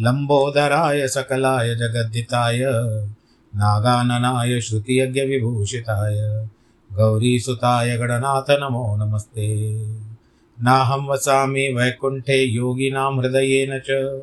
[0.00, 2.58] लम्बोदराय सकलाय जगद्दिताय
[3.56, 6.48] नागाननाय श्रुतियज्ञविभूषिताय
[6.92, 9.76] गौरीसुताय गणनाथ नमो नमस्ते।
[10.62, 14.22] नाहं वसामि वैकुण्ठे योगिनां हृदयेन च।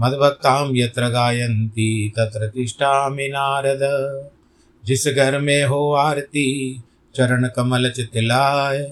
[0.00, 3.80] मद्भक्तां यत्र गायन्ति तत्र तिष्ठामि नारद।
[4.84, 6.82] जिस घर में हो आरती,
[7.16, 8.82] चरण कमल चितलाय,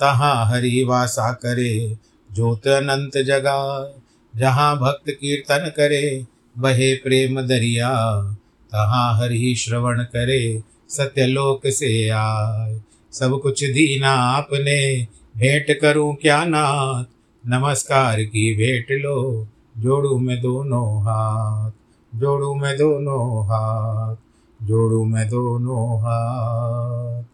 [0.00, 1.98] तहाँ हरि वासा करे,
[2.32, 6.26] ज्योत अनंत जगाए जहाँ भक्त कीर्तन करे
[6.58, 8.22] बहे प्रेम दरिया।
[8.72, 12.80] तहाँ हरि श्रवण करे सत्यलोक से आए।
[13.12, 17.04] सब कुछ दीना आपने, भेंट करूँ क्या नाथ?
[17.46, 21.70] नमस्कार की भेंट लो, जोड़ू मैं दोनों हाथ।
[22.14, 24.16] जोड़ू मैं दोनों हाथ।
[24.66, 27.24] जोड़ू मैं दोनों हाथ।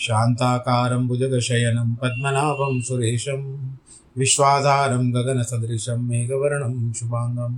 [0.00, 3.77] शान्ताकारं भुजगशयनं पद्मनाभं सुरेशं
[4.18, 7.54] विश्वाधारं गगनसदृशं मेघवर्णं शुभाङ्गं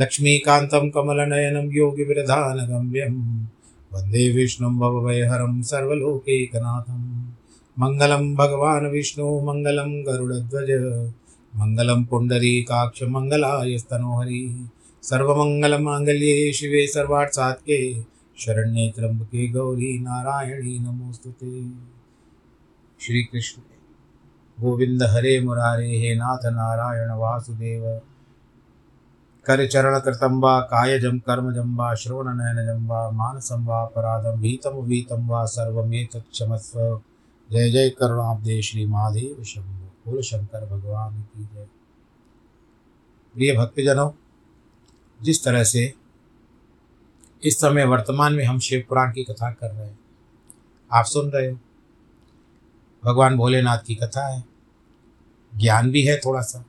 [0.00, 3.14] लक्ष्मीकान्तं कमलनयनं योगिविरधानगम्यं
[3.92, 7.02] वंदे विष्णुं भवभयहरं सर्वलोकैकनाथं
[7.76, 10.70] मङ्गलं भगवान् विष्णु, मङ्गलं गरुडध्वज,
[11.56, 14.42] मङ्गलं पुण्डरीकाक्ष मङ्गलायस्तनोहरि
[15.02, 17.78] सर्वमङ्गलमाङ्गल्ये शिवे सर्वार्थसात्के
[18.38, 21.52] शरण्ये त्र्यंबके गौरी नारायणी नमोस्तुते
[23.00, 23.77] श्री कृष्ण
[24.60, 28.00] गोविंद हरे मुरारे, हे नाथ नारायण वासुदेव।
[29.46, 35.44] कर चरण कृतं वा कायजं कर्मजं वा श्रवणनयनजं वा मानसं वा अपराधं भीतं वीतं वा
[35.44, 37.00] सर्वमेतत् क्षमस्व
[37.50, 41.66] जय जय करुणाब्दे श्री महादेव शंभो। बोल शंकर भगवान की जय।
[43.34, 44.10] प्रिय भक्तजनों,
[45.22, 45.94] जिस तरह से
[47.42, 49.98] इस समय वर्तमान में हम शिव पुराण की कथा कर रहे हैं,
[50.92, 51.58] आप सुन रहे हो।
[53.04, 54.47] भगवान भोलेनाथ की कथा है।
[55.52, 56.64] ज्ञान भी है थोड़ा सा,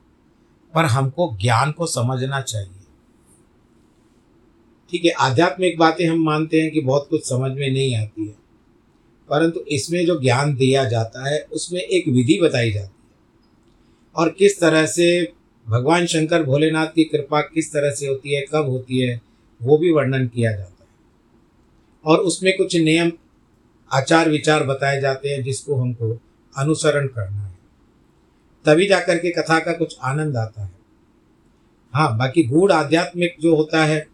[0.74, 2.68] पर हमको ज्ञान को समझना चाहिए।
[4.90, 8.34] ठीक है, आध्यात्मिक बातें हम मानते हैं कि बहुत कुछ समझ में नहीं आती है,
[9.28, 13.00] परंतु इसमें जो ज्ञान दिया जाता है, उसमें एक विधि बताई जाती है।
[14.16, 15.32] और किस तरह से
[15.68, 19.20] भगवान शंकर भोलेनाथ की कृपा किस तरह से होती है, कब होती है,
[19.62, 20.88] वो भी वर्णन किया जाता है।
[22.04, 23.12] और उसमें कुछ नियम
[23.92, 26.18] आचार विचार बताए जाते हैं जिसको हमको
[26.56, 27.49] अनुसरण करना है।
[28.64, 30.70] तभी जाकर के कथा का कुछ आनंद आता है।
[31.94, 34.06] हाँ बाकी गूढ़ आध्यात्मिक जो होता है,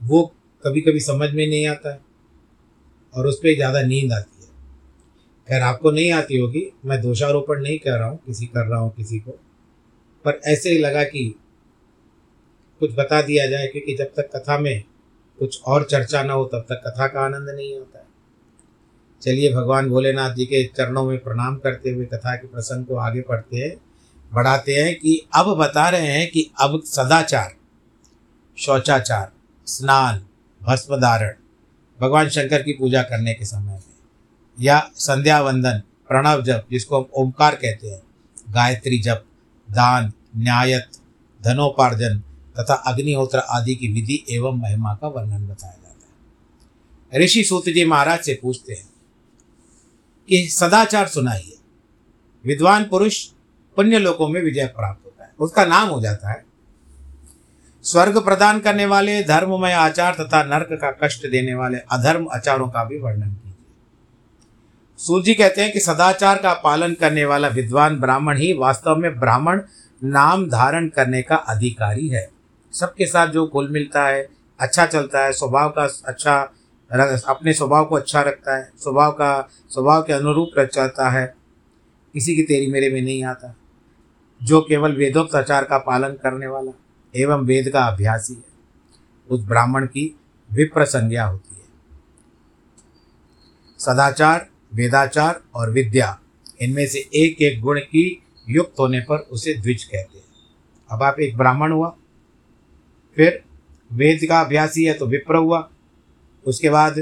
[0.00, 0.22] वो
[0.64, 2.00] कभी कभी समझ में नहीं आता है
[3.14, 4.50] और उस पर ज़्यादा नींद आती है।
[5.48, 8.90] खैर, आपको नहीं आती होगी, मैं दोषारोपण नहीं कर रहा हूँ, किसी कर रहा हूँ,
[8.90, 9.38] किसी को।
[10.24, 11.34] पर ऐसे ही लगा कि
[12.80, 14.84] कुछ बता दिया जाए, क्योंकि जब तक कथा में
[15.38, 18.05] कुछ और चर्चा ना हो, तब तक कथा का आनंद नहीं आता है।
[19.22, 23.20] चलिए भगवान भोलेनाथ जी के चरणों में प्रणाम करते हुए कथा के प्रसंग को आगे
[23.20, 23.76] पढ़ते हैं,
[24.32, 27.54] बढ़ाते हैं कि अब बता रहे हैं कि अब सदाचार,
[28.58, 29.30] शौचाचार,
[29.66, 30.22] स्नान
[30.60, 31.34] भस्म धारण
[32.00, 33.82] भगवान शंकर की पूजा करने के समय में,
[34.58, 38.02] या संध्या वंदन प्रणव जप, जिसको हम ओंकार कहते हैं,
[38.50, 39.24] गायत्री जप,
[39.68, 40.98] दान, न्यायत,
[41.40, 42.18] धनोपार्जन
[42.60, 46.06] तथा अग्निहोत्र आदि की विधि एवं महिमा का वर्णन बताया जाता
[47.12, 48.88] है। ऋषि सूत जी महाराज से पूछते हैं
[50.28, 51.56] कि सदाचार सुनाइए।
[52.44, 53.24] विद्वान पुरुष
[53.76, 56.44] पुण्य लोकों में विजय प्राप्त होता है। उसका नाम हो जाता है,
[57.84, 62.84] स्वर्ग प्रदान करने वाले, धर्ममय आचार तथा नरक का कष्ट देने वाले अधर्म आचारों का
[62.84, 63.52] भी वर्णन कीजिए।
[64.98, 69.60] सूर्य कहते हैं कि सदाचार का पालन करने वाला विद्वान ब्राह्मण ही वास्तव में ब्राह्मण
[70.02, 72.28] नाम धारण करने का अधिकारी है।
[72.72, 74.26] सबके साथ जो कुल मिलता है
[74.60, 76.52] अच्छा चलता है, स्वभाव का अच्छा
[76.92, 81.34] अपने स्वभाव को अच्छा रखता है, स्वभाव का, स्वभाव के अनुरूप रच जाता है।
[82.14, 83.56] किसी की तेरी मेरे में नहीं आता।
[84.42, 86.72] जो केवल वेदोक्त आचार का पालन करने वाला
[87.16, 88.44] एवं वेद का अभ्यासी है,
[89.30, 90.18] उस ब्राह्मण की
[90.52, 91.62] विप्र संज्ञा होती है।
[93.78, 96.20] सदाचार, वेदाचार और विद्या,
[96.60, 100.24] इनमें से एक एक गुण की युक्त होने पर उसे द्विज कहते हैं।
[100.90, 101.96] अब आप एक ब्राह्मण हुआ,
[103.16, 103.44] फिर
[103.92, 105.70] वेद का अभ्यासी है तो विप्र हुआ
[106.46, 106.98] उसके बाद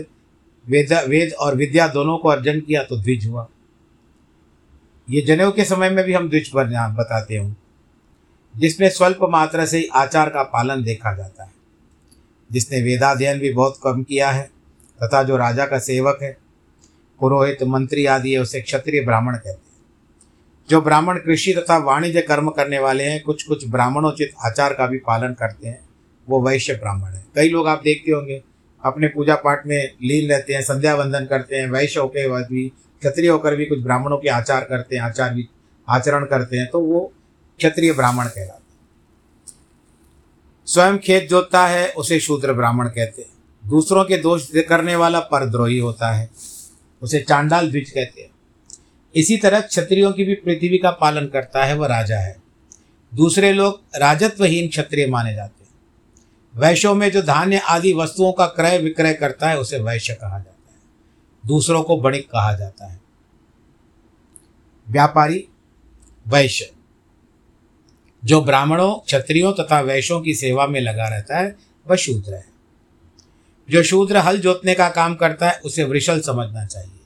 [0.66, 3.48] वेद वेद और विद्या दोनों को अर्जन किया तो द्विज हुआ।
[5.10, 7.56] ये जनेऊ के समय में भी हम द्विज पर बताते हूँ।
[8.56, 11.50] जिसमें स्वल्प मात्रा से आचार का पालन देखा जाता है।
[12.52, 14.50] जिसने वेदाध्ययन भी बहुत कम किया है,
[15.02, 16.36] तथा जो राजा का सेवक है,
[17.20, 19.58] पुरोहित, मंत्री आदि है, उसे क्षत्रिय ब्राह्मण कहते हैं।
[20.70, 24.98] जो ब्राह्मण कृषि तथा वाणिज्य कर्म करने वाले हैं कुछ कुछ ब्राह्मणोचित आचार का भी
[24.98, 25.88] पालन करते हैं।
[26.28, 28.42] वो वैश्य ब्राह्मण है। कई लोग आप देखते होंगे
[28.84, 32.68] अपने पूजा पाठ में लीन रहते हैं, संध्या वंदन करते हैं वैश्य होकर भी,
[33.02, 35.48] क्षत्रिय होकर भी कुछ ब्राह्मणों के आचार करते हैं, आचार भी,
[35.88, 37.12] आचरण करते हैं तो वो
[37.58, 38.62] क्षत्रिय ब्राह्मण कहलाते हैं।
[40.66, 43.28] स्वयं खेत जोतता है, उसे शूद्र ब्राह्मण कहते हैं।
[43.64, 46.30] दूसरों के दोष करने वाला परद्रोही होता है,
[47.02, 48.30] उसे चांडाल द्विज कहते हैं।
[49.14, 52.36] इसी तरह क्षत्रियों की भी पृथ्वी का पालन करता है, वह राजा है।
[53.12, 55.63] दूसरे लोग राजत्वहीन क्षत्रिय माने जाते हैं।
[56.56, 60.72] वैश्यों में जो धान्य आदि वस्तुओं का क्रय विक्रय करता है, उसे वैश्य कहा जाता
[60.72, 60.80] है।
[61.46, 63.00] दूसरों को बणिक कहा जाता है।
[64.88, 65.48] व्यापारी,
[66.28, 66.72] वैश्य।
[68.24, 71.56] जो ब्राह्मणों, क्षत्रियों तथा वैश्यों की सेवा में लगा रहता है,
[71.90, 72.44] वह शूद्र है।
[73.70, 77.00] जो शूद्र हल जोतने का काम करता है, उसे वृषल समझना चाहिए।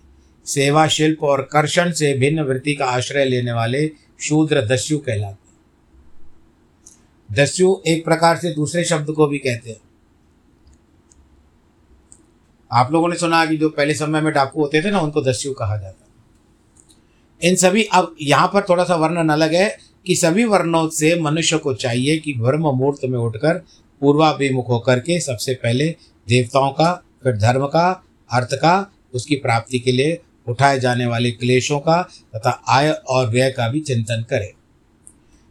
[0.47, 3.91] सेवा शिल्प और कर्षण से भिन्न वृत्ति का आश्रय लेने वाले
[4.21, 5.48] शूद्र दस्यु कहलाते
[7.31, 9.81] दस्यु एक प्रकार से दूसरे शब्द को भी कहते हैं।
[12.71, 15.53] आप लोगों ने सुना कि जो पहले समय में डाकू होते थे ना, उनको दस्यु
[15.53, 16.05] कहा जाता
[17.43, 19.69] इन सभी, अब यहाँ पर थोड़ा सा वर्णन अलग है
[20.07, 23.59] कि सभी वर्णों से मनुष्य को चाहिए कि ब्रह्म मुहूर्त में उठकर
[24.03, 25.89] पूर्वाभिमुख होकर के सबसे पहले
[26.29, 26.93] देवताओं का,
[27.25, 32.03] फिर धर्म का, अर्थ का, उसकी प्राप्ति के लिए उठाए जाने वाले क्लेशों का
[32.37, 34.53] तथा आय और व्यय का भी चिंतन करें।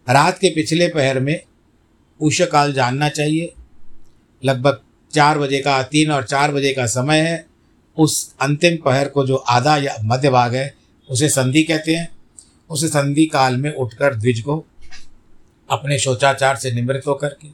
[0.08, 1.40] रात के पिछले पहर में
[2.20, 3.54] उष काल जानना चाहिए।
[4.44, 4.82] लगभग
[5.14, 7.46] चार बजे का तीन और चार बजे का समय है।
[7.98, 10.74] उस अंतिम पहर को जो आधा या मध्य भाग है,
[11.10, 12.10] उसे संधि कहते हैं।
[12.70, 14.66] उस संधि काल में उठकर द्विज को
[15.70, 17.48] अपने शोचाचार से निमृत होकर के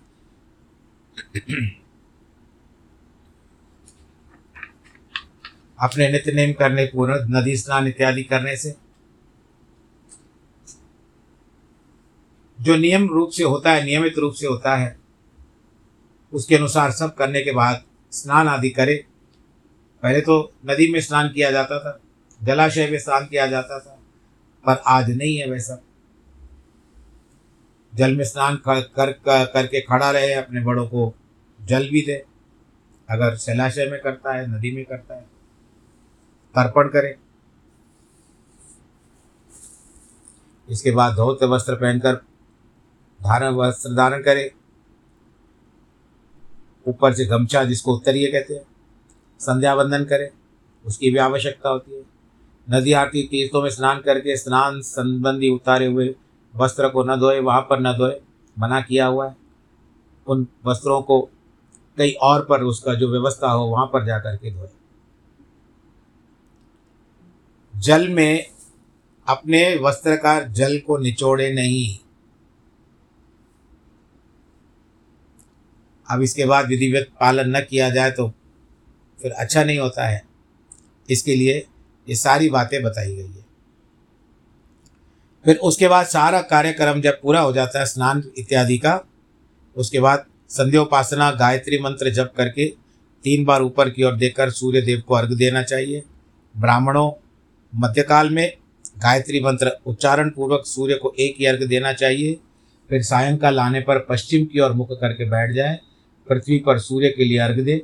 [5.80, 8.75] अपने नित्य नेम करने, पूर्ण नदी स्नान इत्यादि करने से
[12.63, 14.95] जो नियम रूप से होता है नियमित रूप से होता है
[16.33, 17.83] उसके अनुसार सब करने के बाद
[18.13, 18.95] स्नान आदि करे।
[20.04, 22.00] पहले तो नदी में स्नान किया जाता था
[22.42, 24.00] जलाशय में स्नान किया जाता था
[24.65, 25.81] पर आज नहीं है वैसा।
[27.94, 31.13] जल में स्नान कर, कर करके खड़ा रहे अपने बड़ों को
[31.60, 32.24] जल भी दे।
[33.10, 35.21] अगर जलाशय में करता है नदी में करता है
[36.56, 37.15] तर्पण करे।
[40.68, 42.21] इसके बाद धोत वस्त्र पहनकर
[43.24, 44.52] धारण वस्त्र धारण करे।
[46.88, 48.64] ऊपर से गमछा जिसको उत्तरीय कहते हैं
[49.40, 50.31] संध्या वंदन करे,
[50.86, 52.02] उसकी भी आवश्यकता होती है।
[52.68, 56.16] नदी आती तीर्थों में स्नान करके स्नान संबंधी उतारे हुए
[56.56, 58.22] वस्त्र को न धोए, वहाँ पर न धोए,
[58.60, 59.36] मना किया हुआ है।
[60.28, 61.22] उन वस्त्रों को
[61.98, 64.68] कहीं और पर उसका जो व्यवस्था हो, वहाँ पर जा कर के धोए।
[67.75, 68.46] जल में
[69.28, 72.03] अपने वस्त्र का जल को निचोड़े नहीं।
[76.13, 78.27] अब इसके बाद विधिवत पालन न किया जाए तो
[79.19, 80.21] फिर अच्छा नहीं होता है।
[81.10, 81.65] इसके लिए
[82.07, 83.42] ये सारी बातें बताई गई है।
[85.45, 89.00] फिर उसके बाद सारा कार्यक्रम जब पूरा हो जाता है, स्नान इत्यादि का,
[89.75, 92.65] उसके बाद संध्योपासना, गायत्री मंत्र जप करके
[93.25, 96.03] तीन बार ऊपर की ओर देखकर सूर्य देव को अर्घ देना चाहिए।
[96.55, 97.12] ब्राह्मणों,
[97.74, 98.51] मध्यकाल में
[98.98, 102.38] गायत्री मंत्र उच्चारण पूर्वक सूर्य को एक ही अर्घ देना चाहिए।
[102.89, 105.79] फिर सायंकाल आने पर पश्चिम की ओर मुख करके बैठ जाए।
[106.30, 107.82] पृथ्वी पर सूर्य के लिए अर्घ दे,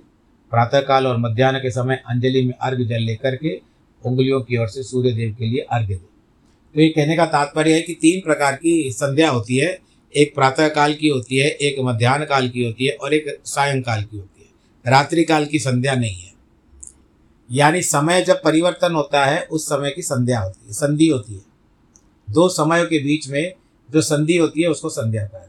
[0.52, 3.62] प्रातःकाल और मध्यान्ह के समय अंजलि में अर्घ जल लेकर के
[4.06, 7.74] उंगलियों की ओर से सूर्य देव के लिए अर्घ दे। तो ये कहने का तात्पर्य
[7.74, 9.80] है कि तीन प्रकार की संध्या होती है।
[10.16, 14.18] एक प्रातःकाल की होती है, एक मध्यान्ह काल की होती है और एक सायंकाल की
[14.18, 14.50] होती है।
[14.92, 16.34] रात्रि काल की संध्या नहीं है।
[17.52, 21.42] यानी समय जब परिवर्तन होता है, उस समय की संध्या होती है, संधि होती है।
[22.30, 23.54] दो समयों के बीच में
[23.92, 25.49] जो संधि होती है, उसको संध्या कहते हैं।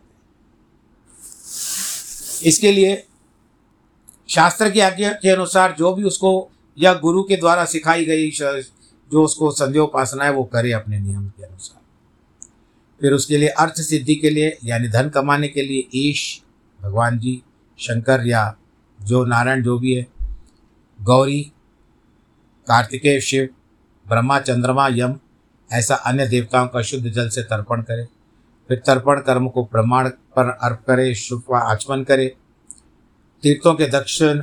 [2.44, 3.06] इसके लिए
[4.28, 9.22] शास्त्र की आज्ञा के अनुसार जो भी उसको या गुरु के द्वारा सिखाई गई जो
[9.22, 11.80] उसको संध्योपासना है, वो करे अपने नियम के अनुसार।
[13.00, 16.42] फिर उसके लिए अर्थ सिद्धि के लिए, यानी धन कमाने के लिए ईश,
[16.82, 17.42] भगवान जी,
[17.78, 18.56] शंकर या
[19.02, 20.06] जो नारायण जो भी है,
[21.02, 21.42] गौरी,
[22.68, 23.48] कार्तिकेय शिव,
[24.08, 25.18] ब्रह्मा, चंद्रमा, यम,
[25.72, 28.04] ऐसा अन्य देवताओं का शुद्ध जल से तर्पण करे।
[28.68, 32.34] फिर तर्पण कर्म को प्रमाण पर अर्प करे, शुभ आचमन करे।
[33.42, 34.40] तीर्थों के दक्षिण,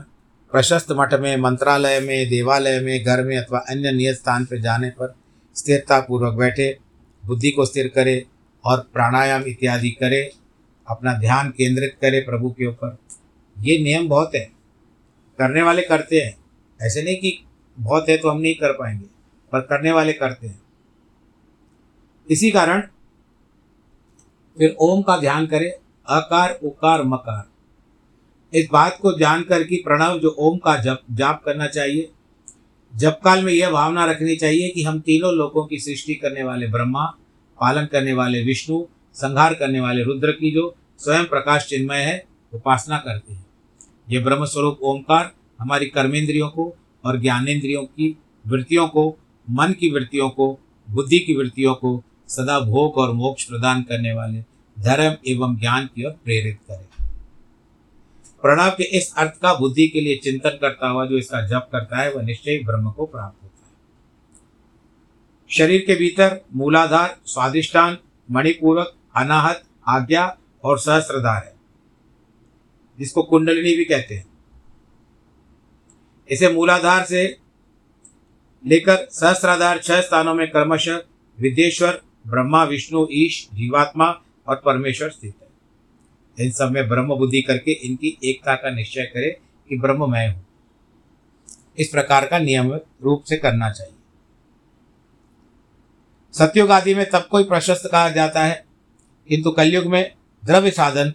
[0.52, 4.90] प्रशस्त मठ में, मंत्रालय में, देवालय में, घर में अथवा अन्य नियत स्थान पर जाने
[4.90, 5.16] पर
[5.56, 6.78] स्थिरता पूर्वक बैठे,
[7.26, 8.26] बुद्धि को स्थिर करे
[8.66, 10.32] और प्राणायाम इत्यादि करे,
[10.90, 12.98] अपना ध्यान केंद्रित करे प्रभु के ऊपर।
[13.60, 14.52] ये नियम बहुत है।
[15.40, 16.38] करने वाले करते हैं।
[16.82, 17.44] ऐसे नहीं कि
[17.80, 19.06] बहुत है तो हम नहीं कर पाएँगे,
[19.52, 20.62] पर करने वाले करते हैं।
[22.30, 22.84] इसी कारण
[24.58, 25.72] फिर ओम का ध्यान करें,
[26.08, 27.50] अकार, उकार, मकार।
[28.58, 32.12] इस बात को जानकर कि प्रणव जो ओम का जप, जाप करना चाहिए
[32.96, 36.68] जप काल में यह भावना रखनी चाहिए कि हम तीनों लोगों की सृष्टि करने वाले
[36.68, 37.06] ब्रह्मा,
[37.62, 42.98] पालन करने वाले विष्णु, संहार करने वाले रुद्र की जो स्वयं प्रकाश चिन्मय है, उपासना
[42.98, 43.46] करते हैं।
[44.10, 49.18] ये ब्रह्म स्वरूप ओंकार हमारी कर्मेंद्रियों को और ज्ञानेन्द्रियों की वृत्तियों को,
[49.50, 50.60] मन की वृत्तियों को,
[50.90, 54.42] बुद्धि की वृत्तियों को सदा भोग और मोक्ष प्रदान करने वाले
[54.80, 57.08] धर्म एवं ज्ञान की ओर प्रेरित करें।
[58.42, 61.98] प्रणव के इस अर्थ का बुद्धि के लिए चिंतन करता हुआ जो इसका जप करता
[61.98, 63.74] है, वह निश्चय ब्रह्म को प्राप्त होता है।
[65.50, 67.98] शरीर के भीतर मूलाधार, स्वादिष्टान
[68.32, 71.56] मणिपूर्वक अनाहत, आज्ञा और सहस्त्रधार है।
[73.00, 74.28] जिसको कुंडलिनी भी कहते हैं।
[76.30, 77.40] इसे मूलाधार से
[78.66, 80.98] लेकर सहस्त्राधार छह स्थानों में क्रमशः
[81.40, 85.48] विदेश्वर ब्रह्मा, विष्णु, ईश, जीवात्मा और परमेश्वर स्थित है।
[86.46, 90.46] इन सब में ब्रह्म बुद्धि करके इनकी एकता का निश्चय करे कि ब्रह्म मैं हूँ।
[91.78, 93.94] इस प्रकार का नियम रूप से करना चाहिए।
[96.34, 98.66] सत्युग आदि में तब कोई प्रशस्त कहा जाता है,
[99.30, 100.14] किंतु कलयुग में
[100.46, 101.14] द्रव्य साधन,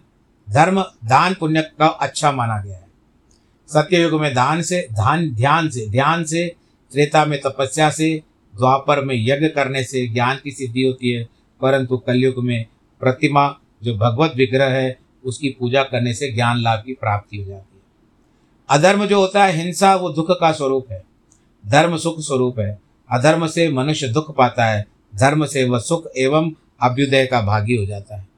[0.50, 2.88] धर्म, दान, पुण्य का अच्छा माना गया है।
[3.68, 6.56] सत्ययुग में दान से, धान, ध्यान से ध्यान से,
[6.92, 8.22] त्रेता में तपस्या से
[8.56, 11.28] द्वापर में यज्ञ करने से ज्ञान की सिद्धि होती है,
[11.60, 12.66] परंतु कलयुग में
[13.00, 17.76] प्रतिमा जो भगवत विग्रह है, उसकी पूजा करने से ज्ञान लाभ की प्राप्ति हो जाती
[17.76, 17.82] है।
[18.68, 21.04] अधर्म जो होता है, हिंसा, वो दुख का स्वरूप है।
[21.66, 22.78] धर्म सुख स्वरूप है।
[23.10, 27.86] अधर्म से मनुष्य दुख पाता है, धर्म से वह सुख एवं अभ्युदय का भागी हो
[27.86, 28.28] जाता है।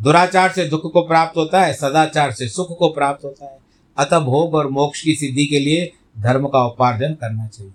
[0.00, 3.58] दुराचार से दुख को प्राप्त होता है, सदाचार से सुख को प्राप्त होता है।
[3.96, 7.72] अतः भोग और मोक्ष की सिद्धि के लिए धर्म का उपार्जन करना चाहिए।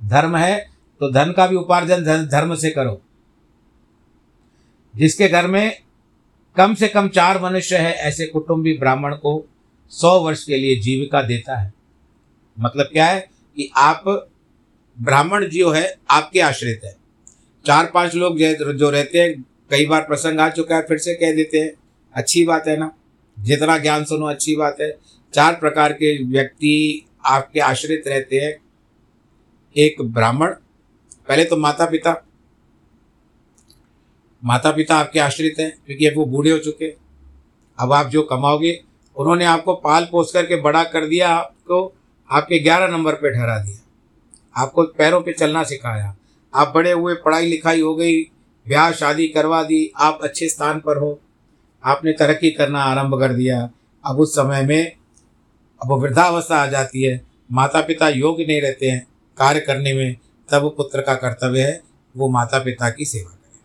[0.00, 0.58] धर्म है
[1.00, 3.00] तो धन का भी उपार्जन धर्म से करो।
[4.94, 5.76] जिसके घर में
[6.56, 9.48] कम से कम चार मनुष्य है, ऐसे कुटुंबी ब्राह्मण को
[9.90, 11.72] सौ वर्ष के लिए जीविका देता है।
[12.60, 13.20] मतलब क्या है
[13.56, 14.04] कि आप
[14.98, 16.96] ब्राह्मण जो है, आपके आश्रित है।
[17.66, 18.38] चार पाँच लोग
[18.74, 21.72] जो रहते हैं, कई बार प्रसंग आ चुका है, फिर से कह देते हैं,
[22.14, 22.90] अच्छी बात है ना?
[23.36, 24.96] जितना ज्ञान सुनो, अच्छी बात है।
[25.34, 28.56] चार प्रकार के व्यक्ति आपके आश्रित रहते हैं
[29.76, 30.50] एक ब्राह्मण,
[31.28, 32.22] पहले तो माता पिता
[34.44, 36.94] माता पिता आपके आश्रित हैं, क्योंकि अब वो बूढ़े हो चुके
[37.78, 38.84] अब आप जो कमाओगे,
[39.16, 41.94] उन्होंने आपको पाल पोस करके बड़ा कर दिया, आपको
[42.30, 43.78] आपके ग्यारह नंबर पे ठहरा दिया।
[44.62, 46.16] आपको पैरों पे चलना सिखाया।
[46.54, 48.22] आप बड़े हुए, पढ़ाई लिखाई हो गई,
[48.66, 51.20] ब्याह, शादी करवा दी, आप अच्छे स्थान पर हो।
[51.84, 53.70] आपने तरक्की करना आरंभ कर दिया।
[54.04, 54.96] अब उस समय में
[55.82, 57.20] अब वृद्धावस्था आ जाती है।
[57.52, 59.06] माता पिता योग्य नहीं रहते हैं।
[59.38, 60.16] कार्य करने में
[60.50, 61.82] तब पुत्र का कर्तव्य है
[62.16, 63.60] वो माता पिता की सेवा करें।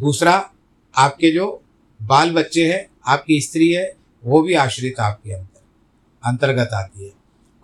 [0.00, 0.52] दूसरा,
[0.96, 1.64] आपके जो
[2.02, 5.62] बाल बच्चे हैं, आपकी स्त्री है, वो भी आश्रित आपके अंतर
[6.24, 7.10] अंतर्गत आती है।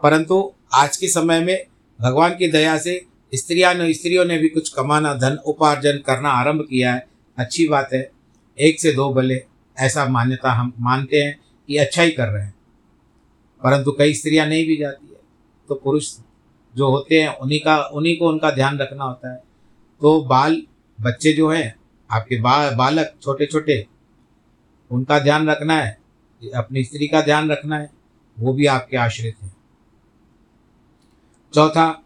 [0.02, 1.66] परंतु आज के समय में
[2.00, 6.66] भगवान की दया से स्त्रियाँ ने, स्त्रियों ने भी कुछ कमाना, धन उपार्जन करना आरंभ
[6.70, 8.10] किया है, अच्छी बात है।
[8.58, 9.44] एक से दो भले
[9.78, 12.54] ऐसा मान्यता हम मानते हैं कि अच्छा ही कर रहे हैं।
[13.64, 15.09] परंतु कई स्त्रियाँ नहीं भी जाती।
[15.70, 16.18] तो पुरुष
[16.76, 19.36] जो होते हैं, उन्हीं का, उन्हीं को उनका ध्यान रखना होता है।
[20.00, 20.62] तो बाल,
[20.98, 21.74] बच्चे जो हैं,
[22.10, 23.86] आपके बा, बालक छोटे छोटे
[24.90, 25.98] उनका ध्यान रखना है,
[26.54, 27.90] अपनी स्त्री का ध्यान रखना है,
[28.38, 29.56] वो भी आपके आश्रित हैं।
[31.54, 32.02] चौथा,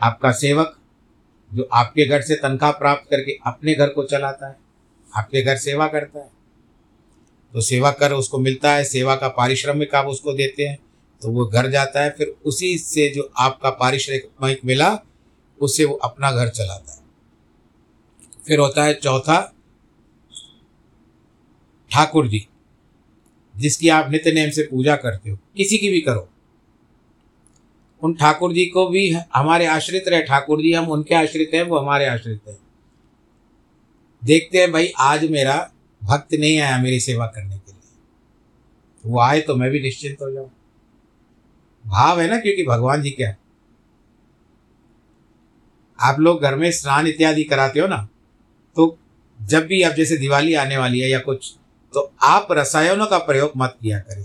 [0.00, 0.76] आपका सेवक
[1.54, 4.56] जो आपके घर से तनख्वाह प्राप्त करके अपने घर को चलाता है,
[5.16, 6.30] आपके घर सेवा करता है।
[7.54, 10.78] तो सेवा कर उसको मिलता है, सेवा का पारिश्रमिक आप उसको देते हैं।
[11.22, 14.98] तो वो घर जाता है, फिर उसी से जो आपका पारिश्रमिक मिला
[15.60, 16.98] उससे वो अपना घर चलाता है।
[18.46, 19.40] फिर होता है चौथा,
[21.90, 22.46] ठाकुर जी,
[23.56, 26.28] जिसकी आप नित्य नेम से पूजा करते हो, किसी की भी करो।
[28.02, 31.78] उन ठाकुर जी को भी हमारे आश्रित रहे। ठाकुर जी, हम उनके आश्रित हैं, वो
[31.78, 32.58] हमारे आश्रित हैं।
[34.22, 35.72] देखते हैं, भाई, आज मेरा
[36.02, 40.30] भक्त नहीं आया मेरी सेवा करने के लिए। वो आए तो मैं भी निश्चिंत हो
[40.30, 40.50] जाऊँ।
[41.86, 43.36] भाव है ना क्योंकि भगवान जी क्या
[46.00, 48.08] आप लोग घर में स्नान इत्यादि कराते हो ना
[48.76, 48.98] तो
[49.42, 51.54] जब भी अब जैसे दिवाली आने वाली है या कुछ
[51.94, 54.24] तो आप रसायनों का प्रयोग मत किया करें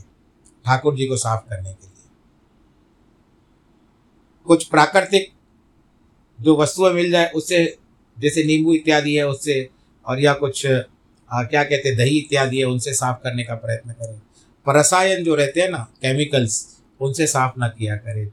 [0.66, 2.10] ठाकुर जी को साफ़ करने के लिए।
[4.46, 5.32] कुछ प्राकृतिक
[6.42, 7.78] जो वस्तुएँ मिल जाए उससे
[8.20, 9.70] जैसे नींबू इत्यादि है उससे
[10.06, 13.92] और या कुछ आ, क्या कहते हैं दही इत्यादि है उनसे साफ़ करने का प्रयत्न
[13.92, 14.22] करें।
[14.66, 18.26] पर रसायन जो रहते हैं ना केमिकल्स उनसे साफ़ ना किया करे।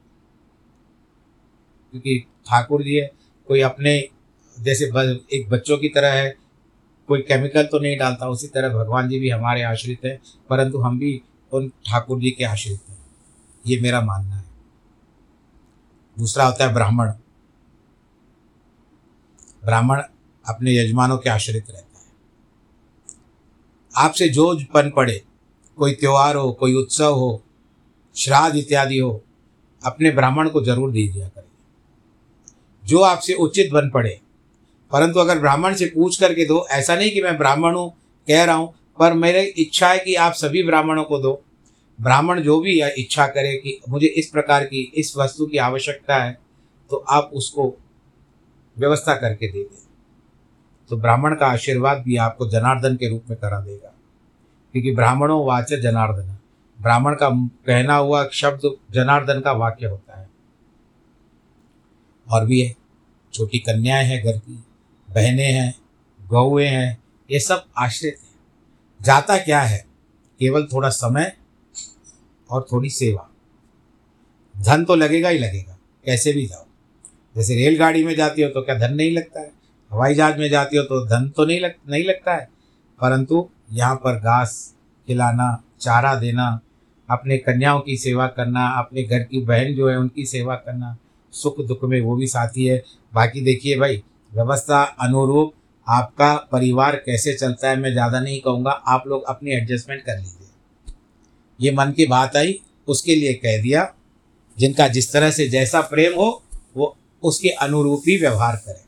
[1.91, 3.11] क्योंकि ठाकुर जी है,
[3.47, 4.09] कोई अपने,
[4.59, 4.85] जैसे
[5.37, 6.35] एक बच्चों की तरह है,
[7.07, 10.99] कोई केमिकल तो नहीं डालता, उसी तरह भगवान जी भी हमारे आश्रित हैं, परंतु हम
[10.99, 11.21] भी
[11.53, 12.97] उन ठाकुर जी के आश्रित हैं।
[13.67, 14.43] ये मेरा मानना है।
[16.17, 17.11] दूसरा होता है ब्राह्मण।
[19.65, 20.01] ब्राह्मण
[20.47, 22.05] अपने यजमानों के आश्रित रहता है।
[23.97, 25.23] आपसे जो पन पड़े,
[25.77, 27.43] कोई त्यौहार हो, कोई उत्सव हो
[28.15, 29.21] श्राद्ध इत्यादि हो,
[29.81, 31.49] अपने ब्राह्मण को ज़रूर दे दिया करिए
[32.83, 34.19] जो आपसे उचित बन पड़े,
[34.91, 37.89] परंतु अगर ब्राह्मण से पूछ करके दो, ऐसा नहीं कि मैं ब्राह्मण हूँ,
[38.27, 41.41] कह रहा हूँ, पर मेरी इच्छा है कि आप सभी ब्राह्मणों को दो।
[41.99, 46.37] ब्राह्मण जो भी इच्छा करे कि मुझे इस प्रकार की, इस वस्तु की आवश्यकता है
[46.91, 47.73] तो आप उसको
[48.77, 49.81] व्यवस्था करके दे दें।
[50.89, 53.93] तो ब्राह्मण का आशीर्वाद भी आपको जनार्दन के रूप में करा देगा,
[54.73, 56.35] क्योंकि ब्राह्मणों वाच जनार्दन।
[56.83, 60.29] ब्राह्मण का कहना हुआ शब्द जनार्दन का वाक्य होता है।
[62.31, 62.75] और भी है
[63.33, 64.53] छोटी कन्याएँ हैं, घर की,
[65.09, 65.75] बहनें हैं,
[66.27, 68.35] गौएँ हैं, ये सब आश्रित हैं।
[69.01, 69.85] जाता क्या है?
[70.39, 71.37] केवल थोड़ा समय
[72.49, 73.29] और थोड़ी सेवा।
[74.57, 76.65] धन तो लगेगा ही लगेगा, कैसे भी जाओ।
[77.35, 79.51] जैसे रेलगाड़ी में जाती हो तो क्या धन नहीं लगता है?
[79.91, 82.49] हवाई जहाज़ में जाती हो तो धन तो नहीं लग, नहीं लगता है।
[83.01, 84.75] परंतु यहाँ पर घास
[85.07, 86.59] खिलाना, चारा देना
[87.09, 90.97] अपने कन्याओं की सेवा करना, अपने घर की बहन जो है उनकी सेवा करना,
[91.33, 92.81] सुख दुख में वो भी साथी है।
[93.13, 95.53] बाकी देखिए भाई, व्यवस्था अनुरूप
[95.87, 100.47] आपका परिवार कैसे चलता है मैं ज़्यादा नहीं कहूँगा, आप लोग अपनी एडजस्टमेंट कर लीजिए।
[101.59, 103.93] ये मन की बात आई, उसके लिए कह दिया,
[104.57, 106.43] जिनका जिस तरह से जैसा प्रेम हो,
[106.75, 108.83] वो उसके अनुरूप ही व्यवहार करें।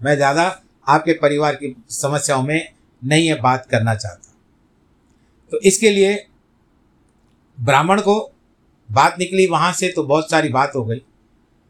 [0.00, 0.44] मैं ज़्यादा
[0.86, 2.68] आपके परिवार की समस्याओं में
[3.02, 4.34] नहीं है, बात करना चाहता।
[5.52, 6.14] तो इसके लिए
[7.58, 8.20] ब्राह्मण को
[8.88, 11.02] बात निकली, वहाँ से तो बहुत सारी बात हो गई।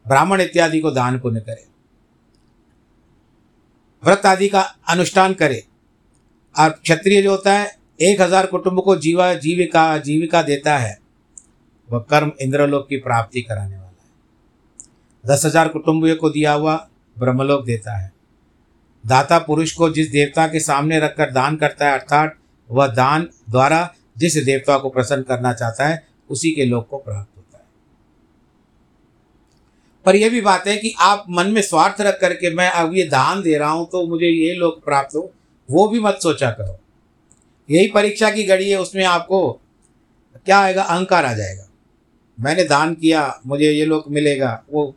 [0.06, 1.66] ब्राह्मण इत्यादि को दान पुण्य करे।
[4.02, 5.64] व्रत आदि का अनुष्ठान करे।
[6.54, 10.98] और क्षत्रिय जो होता है, एक हज़ार कुटुंब को जीवा, जीविका जीविका देता है,
[11.88, 16.76] वह कर्म इंद्रलोक की प्राप्ति कराने वाला है। दस हज़ार कुटुंबियों को दिया हुआ
[17.16, 18.12] ब्रह्मलोक देता है।
[19.04, 22.36] दाता पुरुष को जिस देवता के सामने रखकर दान करता है, अर्थात
[22.70, 27.36] वह दान द्वारा जिस देवता को प्रसन्न करना चाहता है, उसी के लोक को प्राप्त
[27.36, 27.64] होता है।
[30.06, 33.04] पर यह भी बात है कि आप मन में स्वार्थ रख करके मैं अब ये
[33.04, 35.32] दान दे रहा हूँ तो मुझे ये लोक प्राप्त हो,
[35.70, 36.78] वो भी मत सोचा करो।
[37.70, 39.52] यही परीक्षा की घड़ी है, उसमें आपको
[40.46, 40.82] क्या आएगा?
[40.82, 41.68] अहंकार आ जाएगा।
[42.40, 44.94] मैंने दान किया, मुझे ये लोग मिलेगा, वो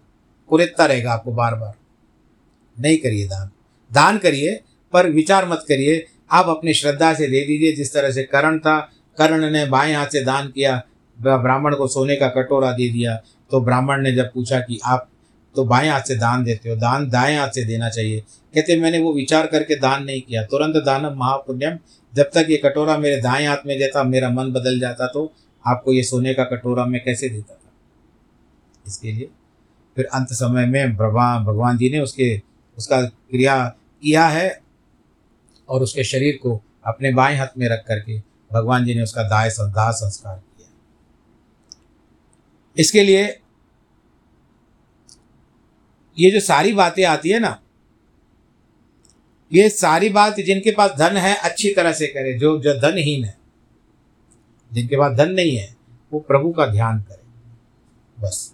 [0.49, 1.73] कुरेदता रहेगा आपको बार बार
[2.77, 3.49] नहीं करिए दान।
[3.91, 4.59] दान करिए,
[4.93, 8.91] पर विचार मत करिए। आप अपनी श्रद्धा से दे दीजिए, जिस तरह से करण था
[9.17, 10.81] कर्ण ने बाएँ हाथ से दान किया
[11.19, 13.15] ब्राह्मण को सोने का कटोरा दे दिया।
[13.51, 15.07] तो ब्राह्मण ने जब पूछा कि आप
[15.55, 18.19] तो बाएँ हाथ से दान देते हो, दान दाएँ हाथ से देना चाहिए।
[18.53, 21.77] कहते, मैंने वो विचार करके दान नहीं किया। तुरंत दानम महापुण्यम,
[22.13, 25.31] जब तक ये कटोरा मेरे दाएँ हाथ में देता, मेरा मन बदल जाता तो
[25.65, 27.71] आपको ये सोने का कटोरा मैं कैसे देता था?
[28.87, 29.29] इसके लिए
[29.97, 32.41] फिर अंत समय में भगवान भगवान जी ने उसके
[32.77, 33.63] उसका क्रिया
[34.03, 34.61] किया है
[35.69, 38.19] और उसके शरीर को अपने बाएँ हाथ में रख करके
[38.53, 40.69] भगवान जी ने उसका दाह दाह संस्कार किया।
[42.77, 43.41] इसके लिए
[46.19, 47.61] ये जो सारी बातें आती है ना,
[49.53, 53.37] ये सारी बात जिनके पास धन है, अच्छी तरह से करे। जो जो धनहीन है,
[54.73, 55.75] जिनके पास धन नहीं है,
[56.13, 57.21] वो प्रभु का ध्यान करे।
[58.21, 58.53] बस।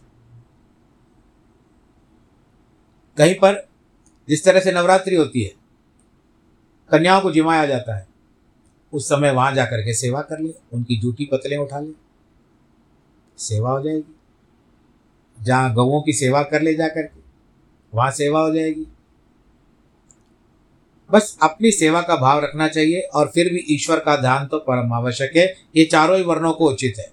[3.17, 3.67] कहीं पर
[4.29, 5.53] जिस तरह से नवरात्रि होती है,
[6.91, 8.16] कन्याओं को जिमाया जाता है
[8.93, 11.91] उस समय वहाँ जाकर के सेवा कर ले, उनकी जूठी पतलें उठा ले,
[13.37, 14.13] सेवा हो जाएगी।
[15.37, 17.19] जहाँ गवों की सेवा कर ले जा करके
[17.93, 18.85] वहाँ सेवा हो जाएगी।
[21.09, 24.93] बस अपनी सेवा का भाव रखना चाहिए और फिर भी ईश्वर का ध्यान तो परम
[24.93, 25.45] आवश्यक है।
[25.75, 27.09] ये चारों ही वर्णों को उचित है।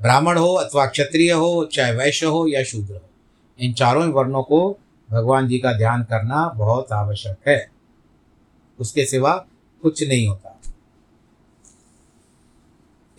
[0.00, 3.08] ब्राह्मण हो अथवा क्षत्रिय हो, चाहे वैश्य हो या शूद्र हो,
[3.58, 4.78] इन चारों ही वर्णों को
[5.08, 7.70] भगवान जी का ध्यान करना बहुत आवश्यक है।
[8.78, 9.34] उसके सिवा
[9.82, 10.60] कुछ नहीं होता।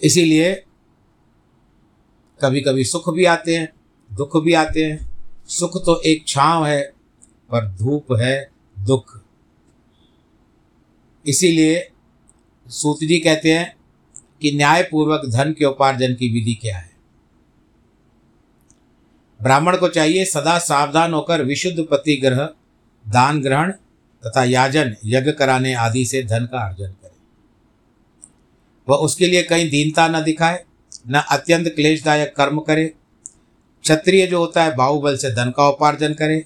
[0.04, 0.54] इसीलिए
[2.42, 3.74] कभी कभी सुख भी आते हैं,
[4.14, 5.10] दुख भी आते हैं।
[5.48, 6.82] सुख तो एक छांव है,
[7.52, 9.22] पर धूप है दुख।
[11.28, 11.92] इसीलिए
[12.68, 13.76] सूत जी कहते हैं
[14.42, 16.92] कि न्यायपूर्वक धन के उपार्जन की विधि क्या है?
[19.42, 22.50] ब्राह्मण को चाहिए सदा सावधान होकर विशुद्ध पति ग्रह
[23.08, 23.74] दान ग्रहण
[24.28, 27.18] तथा याजन यज्ञ कराने आदि से धन का अर्जन करे।
[28.90, 30.64] वह उसके लिए कहीं दीनता न दिखाए,
[31.08, 32.86] न अत्यंत क्लेशदायक कर्म करे,
[33.82, 36.46] क्षत्रिय जो होता है बाहुबल से धन का उपार्जन करे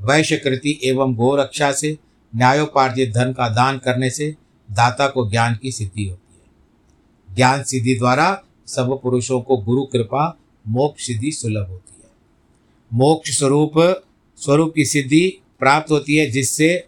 [0.00, 1.98] वैश्य कृति एवं गोरक्षा से
[2.36, 4.36] न्यायोपार्जित धन का दान करने से
[4.70, 10.38] दाता को ज्ञान की सिद्धि होती है। ज्ञान सिद्धि द्वारा सब पुरुषों को गुरु कृपा,
[10.68, 12.10] मोक्ष सिद्धि सुलभ होती है।
[12.92, 13.72] मोक्ष स्वरूप
[14.36, 16.86] स्वरूप की सिद्धि प्राप्त होती है जिससे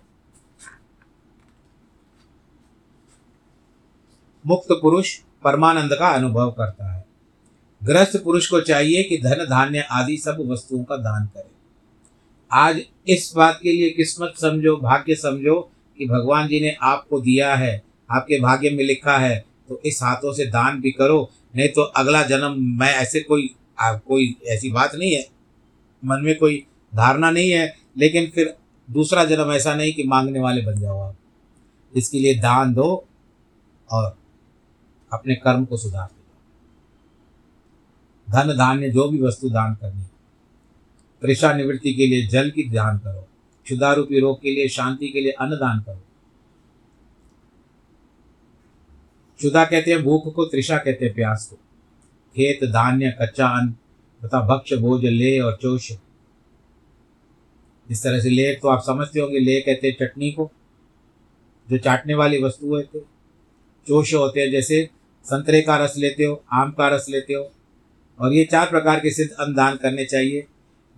[4.47, 7.05] मुक्त पुरुष परमानंद का अनुभव करता है।
[7.81, 11.51] गृहस्थ पुरुष को चाहिए कि धन धान्य आदि सब वस्तुओं का दान करे।
[12.51, 15.59] आज इस बात के लिए किस्मत समझो भाग्य समझो
[15.99, 20.33] कि भगवान जी ने आपको दिया है आपके भाग्य में लिखा है तो इस हाथों
[20.33, 23.49] से दान भी करो नहीं तो अगला जन्म मैं ऐसे कोई
[23.81, 25.25] आ, कोई ऐसी बात नहीं है।
[26.05, 28.55] मन में कोई धारणा नहीं है लेकिन फिर
[28.89, 31.17] दूसरा जन्म ऐसा नहीं कि मांगने वाले बन जाओ आप।
[31.95, 33.07] इसके लिए दान दो
[33.91, 34.17] और
[35.17, 36.23] अपने कर्म को सुधार दो
[38.29, 40.03] धन धान्य जो भी वस्तु दान करनी
[41.23, 43.27] त्रिषा निवृत्ति के लिए जल की दान करो
[43.67, 46.01] क्षुदारूपी रोग के लिए शांति के लिए अन्न दान करो।
[49.41, 51.57] क्षुदा कहते हैं भूख को त्रिषा कहते हैं प्यास को।
[52.37, 53.73] खेत, धान्य, कच्चा अन्न
[54.23, 55.91] तथा भक्ष भोज ले और चोष
[57.89, 60.51] इस तरह से ले तो आप समझते होंगे ले कहते हैं चटनी को,
[61.69, 63.01] जो चाटने वाली वस्तु होते
[63.87, 64.89] चोष होते हैं जैसे
[65.27, 67.51] संतरे का रस लेते हो, आम का रस लेते हो,
[68.19, 70.47] और ये चार प्रकार के सिद्ध अन्न दान करने चाहिए।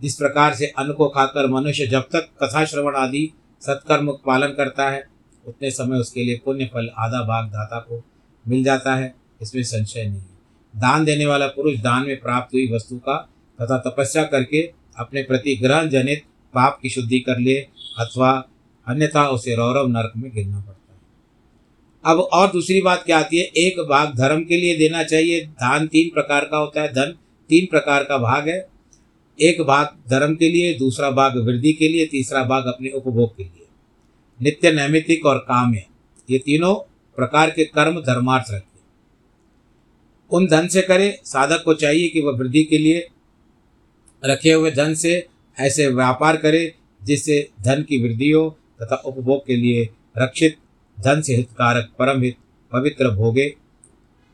[0.00, 3.30] जिस प्रकार से अन्न को खाकर मनुष्य जब तक कथा श्रवण आदि
[3.62, 5.06] सत्कर्म पालन करता है,
[5.46, 8.02] उतने समय उसके लिए पुण्य फल आधा भाग दाता को
[8.48, 10.36] मिल जाता है, इसमें संशय नहीं है।
[10.74, 13.16] दान देने वाला पुरुष दान में प्राप्त हुई वस्तु का
[13.58, 14.62] तथा तपस्या करके
[14.98, 16.22] अपने प्रति ग्रहण जनित
[16.54, 17.54] पाप की शुद्धि कर ले,
[17.98, 18.30] अथवा
[18.86, 20.77] अन्यथा उसे रौरव नरक में गिरना पड़ता
[22.04, 23.44] अब और दूसरी बात क्या आती है?
[23.44, 27.14] एक भाग धर्म के लिए देना चाहिए। दान तीन प्रकार का होता है। धन
[27.48, 28.66] तीन प्रकार का भाग है।
[29.38, 33.42] एक भाग धर्म के लिए, दूसरा भाग वृद्धि के लिए, तीसरा भाग अपने उपभोग के
[33.42, 33.66] लिए।
[34.42, 35.84] नित्य नैमित्तिक और काम्य
[36.30, 36.74] ये तीनों
[37.16, 38.78] प्रकार के कर्म धर्मार्थ रखे
[40.30, 43.06] उन धन से करे। साधक को चाहिए कि वह वृद्धि के लिए
[44.24, 45.26] रखे हुए धन से
[45.58, 48.48] ऐसे व्यापार करे, जिससे धन की वृद्धि हो
[48.82, 50.56] तथा उपभोग के लिए रक्षित
[50.98, 52.37] धन से हितकारक परम हित,
[52.72, 53.48] पवित्र भोगे।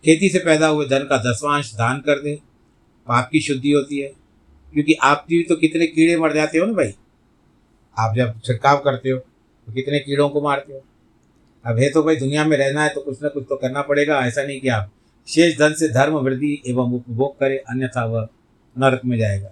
[0.04, 2.34] खेती से पैदा हुए धन का दसवांश दान कर दे।
[3.06, 4.08] पाप की शुद्धि होती है,
[4.72, 6.92] क्योंकि आप भी तो कितने कीड़े मर जाते हो ना भाई।
[7.96, 10.80] आप जब छिड़काव करते हो तो कितने कीड़ों को मारते हो।
[11.64, 14.18] अब है तो भाई, दुनिया में रहना है तो कुछ ना कुछ तो करना पड़ेगा,
[14.18, 14.90] ऐसा नहीं कि आप
[15.28, 18.28] शेष धन से धर्म, वृद्धि एवं उपभोग करें, अन्यथा वह
[18.76, 19.50] नरक में जाएगा।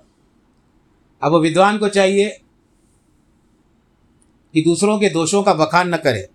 [1.23, 2.29] अब विद्वान को चाहिए
[4.55, 6.29] कि दूसरों के दोषों का बखान न करे।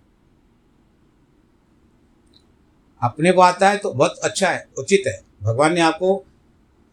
[3.02, 6.24] अपने को आता है तो बहुत अच्छा है, उचित है। भगवान ने आपको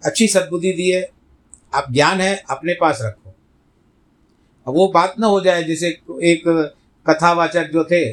[0.05, 1.09] अच्छी सद्बुद्धि दी है,
[1.73, 3.35] आप ज्ञान है, अपने पास रखो।
[4.67, 6.73] अब वो बात ना हो जाए, जैसे एक
[7.09, 8.11] कथावाचक जो थे,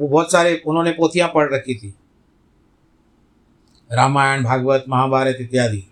[0.00, 1.94] वो बहुत सारे, उन्होंने पोथियाँ पढ़ रखी थी।
[3.92, 5.84] रामायण, भागवत, महाभारत इत्यादि।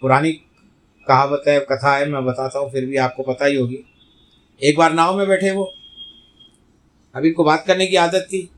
[0.00, 0.32] पुरानी
[1.08, 3.78] कहावत है, कथा है, मैं बताता हूँ, फिर भी आपको पता ही होगी।
[4.62, 5.72] एक बार नाव में बैठे वो।
[7.14, 8.50] अब इनको बात करने की आदत थी।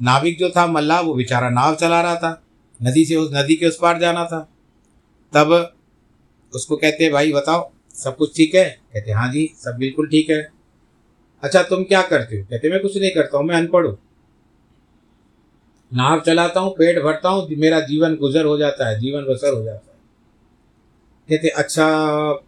[0.00, 2.42] नाविक जो था मल्ला वो बेचारा नाव चला रहा था।
[2.82, 4.40] नदी से उस, नदी के उस पार जाना था।
[5.32, 5.72] तब
[6.52, 8.64] उसको कहते भाई, बताओ, सब कुछ ठीक है?
[8.94, 10.48] कहते हाँ जी, सब बिल्कुल ठीक है।
[11.42, 12.44] अच्छा तुम क्या करते हो?
[12.50, 13.98] कहते मैं कुछ नहीं करता हूँ, मैं अनपढ़ हूँ।
[15.92, 19.62] नाव चलाता हूँ, पेट भरता हूँ मेरा जीवन गुजर हो जाता है, जीवन बसर हो
[19.64, 19.98] जाता है।
[21.28, 21.86] कहते अच्छा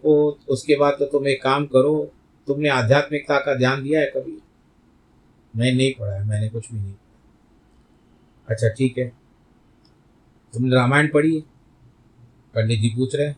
[0.04, 2.12] वो, उसके बाद तो तुम एक काम करो,
[2.48, 4.38] तुमने आध्यात्मिकता का ध्यान दिया है कभी?
[5.54, 6.94] मैं नहीं पढ़ा है, मैंने कुछ भी नहीं
[8.48, 9.12] अच्छा ठीक है।
[10.54, 11.40] तुमने रामायण पढ़ी है?
[12.54, 13.36] पंडित जी पूछ रहे हैं।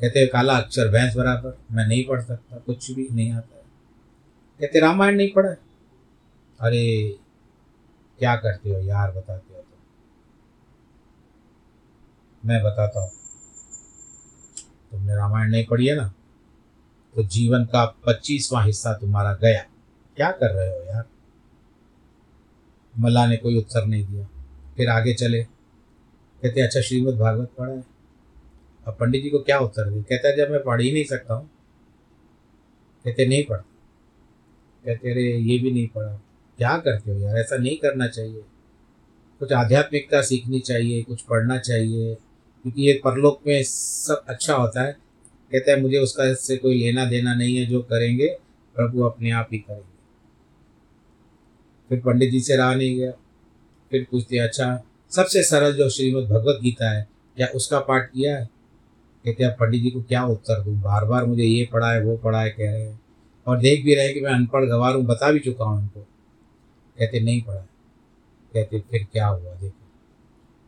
[0.00, 3.62] कहते काला अक्षर भैंस बराबर, मैं नहीं पढ़ सकता, कुछ भी नहीं आता है।
[4.60, 5.54] कहते, रामायण नहीं पढ़ा
[6.60, 7.16] अरे,
[8.18, 9.78] क्या करते हो यार, बताते हो तुम।
[12.48, 13.10] मैं बताता हूँ।
[14.90, 16.12] तुमने रामायण नहीं पढ़ी है ना?
[17.14, 19.62] तो जीवन का पच्चीसवां हिस्सा तुम्हारा गया।
[20.16, 21.04] क्या कर रहे हो यार?
[22.98, 24.28] मल्ला ने कोई उत्तर नहीं दिया।
[24.76, 25.42] फिर आगे चले।
[26.42, 27.84] कहते अच्छा श्रीमद् भागवत पढ़ा है।
[28.86, 31.34] अब पंडित जी को क्या उत्तर दिया कहता है जब मैं पढ़ ही नहीं सकता
[31.34, 31.50] हूँ।
[33.04, 33.56] कहते, नहीं पढ़
[34.84, 36.12] कहते, अरे, ये भी नहीं पढ़ा।
[36.58, 37.36] क्या करते हो यार?
[37.36, 38.42] ऐसा नहीं करना चाहिए।
[39.38, 42.14] कुछ आध्यात्मिकता सीखनी चाहिए, कुछ पढ़ना चाहिए,
[42.62, 44.92] क्योंकि ये परलोक में सब अच्छा होता है।
[45.52, 48.28] कहते हैं, मुझे उसका इससे कोई लेना देना नहीं है। जो करेंगे,
[48.74, 49.97] प्रभु अपने आप ही करेंगे।
[51.90, 53.10] फिर पंडित जी से रहा नहीं गया।
[53.90, 54.66] फिर पूछते अच्छा
[55.12, 58.44] सबसे सरल जो श्रीमद् भगवत गीता है, क्या उसका पाठ किया है?
[59.24, 60.74] कहते अब पंडित जी को क्या उत्तर दूँ?
[60.80, 63.00] बार बार मुझे ये पढ़ा है वो पढ़ा है कह रहे हैं।
[63.46, 67.20] और देख भी रहे कि मैं अनपढ़ गवार हूँ, बता भी चुका हूँ उनको कहते,
[67.20, 67.60] नहीं पढ़ा
[68.52, 69.54] कहते, फिर क्या हुआ?
[69.54, 69.86] देखो।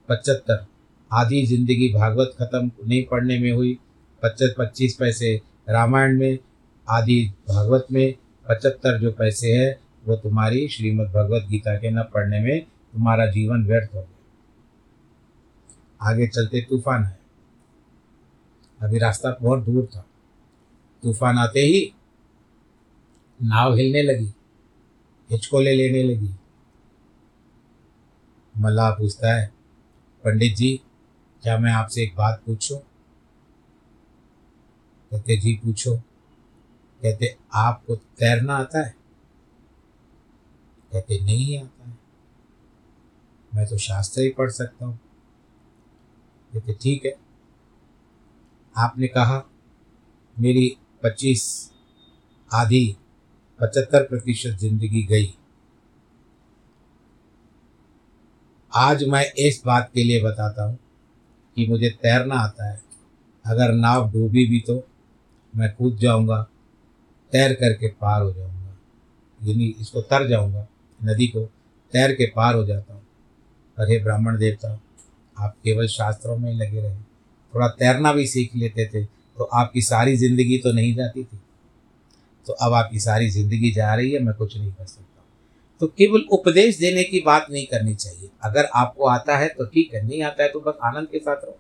[0.09, 0.65] पचहत्तर,
[1.11, 3.79] आधी ज़िंदगी भागवत खत्म नहीं पढ़ने में हुई।
[4.23, 5.35] पच्चीस पच्चीस पैसे
[5.69, 6.39] रामायण में,
[6.87, 8.15] आधी भागवत में,
[8.47, 9.71] पचहत्तर जो पैसे है
[10.07, 14.17] वो तुम्हारी श्रीमद् भगवत गीता के न पढ़ने में तुम्हारा जीवन व्यर्थ हो गया।
[16.03, 17.19] आगे चलते तूफ़ान है।
[18.81, 20.07] अभी रास्ता बहुत दूर था।
[21.03, 21.93] तूफ़ान आते ही
[23.43, 24.33] नाव हिलने लगी,
[25.31, 26.31] हिचकोले लेने लगी।
[28.59, 29.53] मल्लाह पूछता है,
[30.25, 30.81] पंडित जी,
[31.43, 32.79] क्या मैं आपसे एक बात पूछूँ?
[35.11, 35.97] कहते, जी पूछो।
[37.01, 39.00] कहते, आपको तैरना आता है?
[40.93, 41.99] कहते नहीं आता है।
[43.55, 44.99] मैं तो शास्त्र ही पढ़ सकता हूँ।
[46.55, 47.15] कहते ठीक है।
[48.77, 49.45] आपने कहा,
[50.39, 51.73] मेरी पच्चीस
[52.55, 52.97] आधी
[53.61, 55.35] पचहत्तर प्रतिशत ज़िंदगी गई।
[58.75, 60.79] आज मैं इस बात के लिए बताता हूँ
[61.57, 62.81] कि मुझे तैरना आता है।
[63.47, 64.89] अगर नाव डूबी भी तो
[65.57, 66.43] मैं कूद जाऊँगा,
[67.33, 68.77] तैर करके पार हो जाऊँगा।
[69.41, 70.67] यानी इसको तर जाऊँगा।
[71.01, 71.45] नदी को
[71.93, 73.03] तैर के पार हो जाता हूँ।
[73.79, 74.81] अरे ब्राह्मण देवता,
[75.37, 76.95] आप केवल शास्त्रों में ही लगे रहे।
[77.55, 81.41] थोड़ा तैरना भी सीख लेते थे तो आपकी सारी ज़िंदगी तो नहीं जाती थी।
[82.47, 85.07] तो अब आपकी सारी ज़िंदगी जा रही है, मैं कुछ नहीं कर सकता।
[85.81, 89.95] तो केवल उपदेश देने की बात नहीं करनी चाहिए। अगर आपको आता है तो ठीक
[89.95, 91.59] है, नहीं आता है तो बस आनंद के साथ रहो।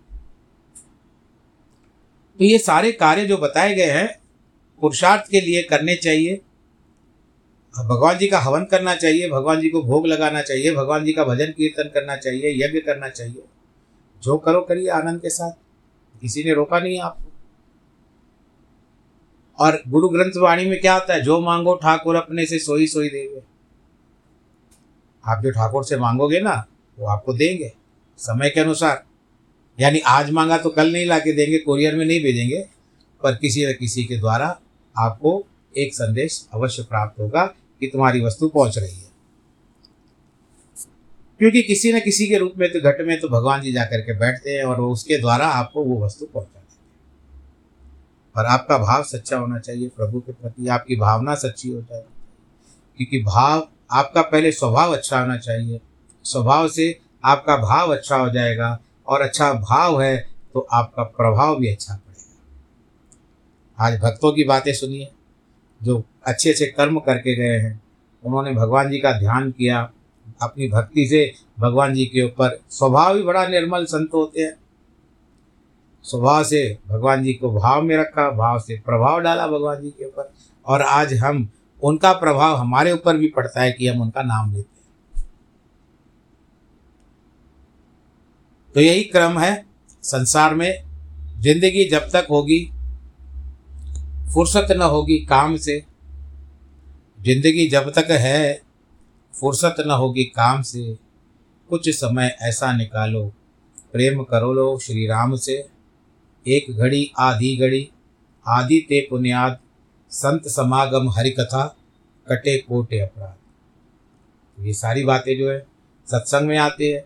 [2.38, 4.08] तो ये सारे कार्य जो बताए गए हैं,
[4.82, 6.40] पुरुषार्थ के लिए करने चाहिए।
[7.78, 11.24] भगवान जी का हवन करना चाहिए, भगवान जी को भोग लगाना चाहिए, भगवान जी का
[11.24, 13.42] भजन कीर्तन करना चाहिए, यज्ञ करना चाहिए।
[14.22, 15.52] जो करो करिए आनंद के साथ।
[16.20, 17.32] किसी ने रोका नहीं आपको
[19.58, 21.20] और गुरु ग्रंथ वाणी में क्या होता है?
[21.20, 23.42] जो मांगो ठाकुर अपने से सोई सोई देंगे।
[25.26, 26.66] आप जो ठाकुर से मांगोगे ना,
[26.98, 27.72] वो आपको देंगे,
[28.18, 29.04] समय के अनुसार।
[29.80, 32.68] यानी आज मांगा तो कल नहीं ला के देंगे, कुरियर में नहीं भेजेंगे,
[33.22, 34.60] पर किसी न किसी के द्वारा
[34.98, 35.46] आपको
[35.78, 39.10] एक संदेश अवश्य प्राप्त होगा। कि तुम्हारी वस्तु पहुँच रही है।
[41.38, 44.18] क्योंकि किसी न किसी के रूप में तो घट में तो भगवान जी जाकर के
[44.18, 46.80] बैठते हैं और उसके द्वारा आपको वो वस्तु पहुँचा देते हैं।
[48.36, 52.04] और आपका भाव सच्चा होना चाहिए, प्रभु के प्रति आपकी भावना सच्ची हो जाए।
[52.96, 55.80] क्योंकि भाव, आपका पहले स्वभाव अच्छा होना चाहिए।
[56.24, 61.68] स्वभाव से आपका भाव अच्छा हो जाएगा और अच्छा भाव है तो आपका प्रभाव भी
[61.68, 65.08] अच्छा पड़ेगा। आज भक्तों की बातें सुनिए।
[65.82, 67.80] जो अच्छे अच्छे कर्म करके गए हैं,
[68.24, 69.90] उन्होंने भगवान जी का ध्यान किया,
[70.42, 74.54] अपनी भक्ति से भगवान जी के ऊपर स्वभाव भी बड़ा निर्मल संत होते हैं।
[76.04, 80.04] स्वभाव से भगवान जी को भाव में रखा, भाव से प्रभाव डाला भगवान जी के
[80.04, 80.32] ऊपर।
[80.66, 81.48] और आज हम,
[81.82, 85.24] उनका प्रभाव हमारे ऊपर भी पड़ता है कि हम उनका नाम लेते हैं।
[88.74, 89.66] तो यही क्रम है
[90.02, 90.82] संसार में।
[91.38, 92.72] ज़िंदगी जब तक होगी
[94.34, 95.78] फुर्सत न होगी काम से।
[97.18, 98.60] ज़िंदगी जब तक है,
[99.34, 100.82] फुर्सत न होगी काम से।
[101.70, 103.24] कुछ समय ऐसा निकालो,
[103.92, 105.54] प्रेम करो लो श्री राम से।
[106.46, 107.88] एक घड़ी, आधी घड़ी,
[108.46, 109.58] आदि ते पुण्याद
[110.12, 111.66] संत समागम हरि कथा
[112.26, 115.58] कटे कोटे अपराध। ये सारी बातें जो है,
[116.06, 117.04] सत्संग में आती है,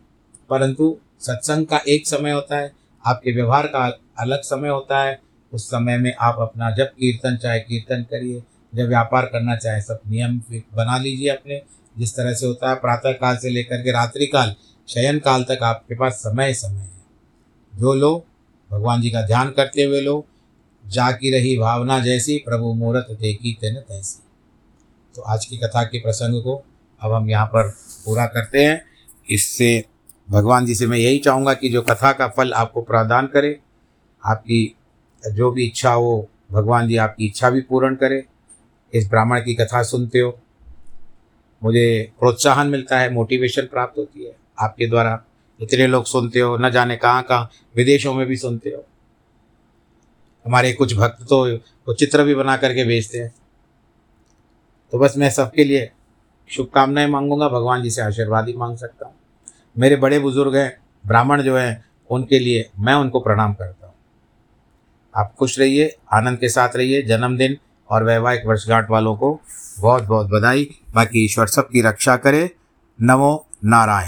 [0.50, 2.72] परंतु सत्संग का एक समय होता है,
[3.04, 3.86] आपके व्यवहार का
[4.18, 5.20] अलग समय होता है
[5.54, 8.42] उस समय में आप अपना जब कीर्तन, चाहे कीर्तन करिए,
[8.74, 10.38] जब व्यापार करना चाहे, सब नियम
[10.74, 11.62] बना लीजिए अपने।
[11.98, 14.54] जिस तरह से होता है, प्रातः काल से लेकर के रात्रि काल,
[14.88, 17.04] शयन काल तक आपके पास समय समय है।
[17.76, 18.24] जो लोग
[18.70, 20.26] भगवान जी का ध्यान करते हुए लोग
[20.86, 24.22] जाकी रही भावना जैसी, प्रभु मुहूर्त देखी तेन तैसी।
[25.16, 26.64] तो आज की कथा के प्रसंग को
[27.00, 27.68] अब हम यहाँ पर
[28.04, 28.84] पूरा करते हैं।
[29.30, 29.84] इससे
[30.30, 33.60] भगवान जी से मैं यही चाहूँगा कि जो कथा का फल आपको प्रदान करे,
[34.24, 34.76] आपकी
[35.32, 38.24] जो भी इच्छा हो, भगवान जी आपकी इच्छा भी पूर्ण करे।
[38.92, 40.38] इस ब्राह्मण की कथा सुनते हो,
[41.62, 45.24] मुझे प्रोत्साहन मिलता है, मोटिवेशन प्राप्त होती है। आपके द्वारा
[45.60, 48.84] इतने लोग सुनते हो, न जाने कहाँ कहाँ, विदेशों में भी सुनते हो।
[50.46, 53.34] हमारे कुछ भक्त तो वो चित्र भी बना करके भेजते हैं।
[54.92, 55.90] तो बस मैं सबके लिए
[56.50, 59.14] शुभकामनाएँ मांगूँगा, भगवान जी से आशीर्वाद ही मांग सकता हूँ।
[59.78, 63.83] मेरे बड़े बुज़ुर्ग हैं, ब्राह्मण जो हैं, उनके लिए मैं उनको प्रणाम करता हूँ।
[65.16, 67.56] आप खुश रहिए, आनंद के साथ रहिए, जन्मदिन
[67.90, 69.40] और वैवाहिक वर्षगांठ वालों को
[69.78, 72.50] बहुत बहुत बधाई। बाकी ईश्वर सबकी रक्षा करे।
[73.02, 74.02] नमो नारायण।